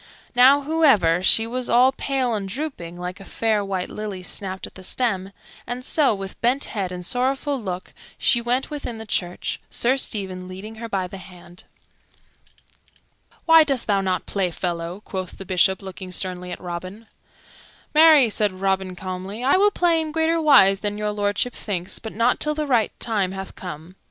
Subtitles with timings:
[0.33, 4.73] Now, however, she was all pale and drooping, like a fair white lily snapped at
[4.73, 5.31] the stem;
[5.67, 10.47] and so, with bent head and sorrowful look, she went within the church, Sir Stephen
[10.47, 11.65] leading her by the hand.
[13.45, 17.05] "Why dost thou not play, fellow?" quoth the Bishop, looking sternly at Robin.
[17.93, 22.11] "Marry," said Robin calmly, "I will play in greater wise than Your Lordship thinks, but
[22.13, 23.93] not till the right time hath come."